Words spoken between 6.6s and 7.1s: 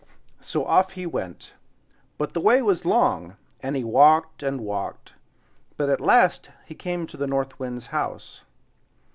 he came